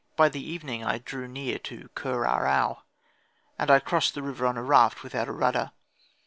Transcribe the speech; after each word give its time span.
By 0.15 0.29
the 0.29 0.41
evening 0.41 0.83
I 0.83 0.97
drew 0.97 1.27
near 1.27 1.59
to 1.59 1.89
Kher 1.95 2.25
ahau(? 2.25 2.29
old 2.29 2.33
Cairo), 2.33 2.83
and 3.59 3.69
I 3.69 3.77
crossed 3.77 4.15
the 4.15 4.23
river 4.23 4.47
on 4.47 4.57
a 4.57 4.63
raft 4.63 5.03
without 5.03 5.27
a 5.27 5.31
rudder. 5.31 5.73